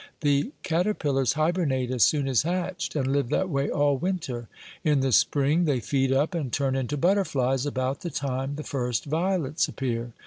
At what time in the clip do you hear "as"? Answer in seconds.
1.91-2.03, 2.27-2.41